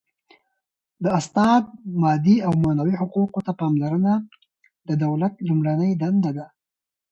[1.03, 1.63] د استاد
[2.01, 4.13] مادي او معنوي حقوقو ته پاملرنه
[4.87, 6.47] د دولت لومړنۍ دنده ده.